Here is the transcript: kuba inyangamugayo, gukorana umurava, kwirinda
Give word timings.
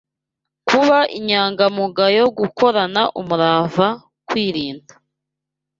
kuba 0.67 0.97
inyangamugayo, 1.17 2.23
gukorana 2.39 3.01
umurava, 3.19 3.87
kwirinda 4.27 4.93